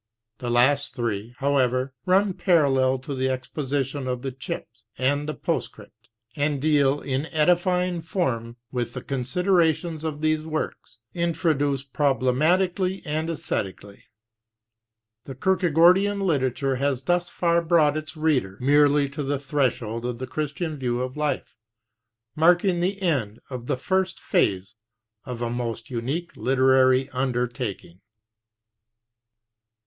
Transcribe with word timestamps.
The 0.39 0.49
last 0.49 0.95
three, 0.95 1.35
however, 1.37 1.93
run 2.07 2.33
parallel 2.33 2.97
to 2.97 3.13
the 3.13 3.29
exposition 3.29 4.07
of 4.07 4.23
the 4.23 4.31
Chips 4.31 4.81
and 4.97 5.29
the 5.29 5.35
Postscript, 5.35 6.09
and 6.35 6.59
deal 6.59 7.01
in 7.01 7.27
edifying 7.27 8.01
form 8.01 8.57
with 8.71 8.93
the 8.95 9.03
considerations 9.03 10.03
which 10.03 10.15
these 10.21 10.43
works 10.43 10.97
introduce 11.13 11.83
problematically 11.83 13.03
and 13.05 13.29
esthetically. 13.29 14.05
The 15.25 15.35
Kierkegaardian 15.35 16.19
literature 16.23 16.77
has 16.77 17.03
thus 17.03 17.29
far 17.29 17.61
brought 17.61 17.95
its 17.95 18.17
reader 18.17 18.57
merely 18.59 19.07
to 19.09 19.21
the 19.21 19.37
threshold 19.37 20.03
of 20.03 20.17
the 20.17 20.25
Christian 20.25 20.79
view 20.79 20.99
of 21.03 21.15
life, 21.15 21.55
marking 22.35 22.79
the 22.79 22.99
end 23.03 23.39
of 23.51 23.67
the 23.67 23.77
first 23.77 24.19
phase 24.19 24.73
of 25.25 25.43
a 25.43 25.49
most 25.51 25.91
unique 25.91 26.35
literary 26.35 27.07
undertaking. 27.11 28.01